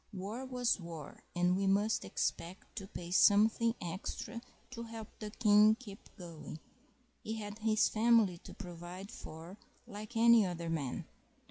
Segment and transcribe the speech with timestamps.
[0.13, 5.75] War was war, and we must expect to pay something extra to help the King
[5.75, 6.57] keep going;
[7.23, 11.05] he had his family to provide for like any other man.